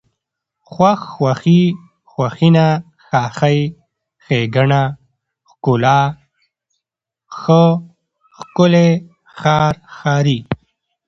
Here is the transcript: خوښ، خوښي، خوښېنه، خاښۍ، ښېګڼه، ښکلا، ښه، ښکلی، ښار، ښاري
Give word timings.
خوښ، 0.71 0.99
خوښي، 1.13 1.61
خوښېنه، 2.11 2.67
خاښۍ، 3.07 3.59
ښېګڼه، 4.23 4.83
ښکلا، 5.49 5.99
ښه، 7.39 7.63
ښکلی، 8.37 8.89
ښار، 9.39 9.75
ښاري 9.95 10.39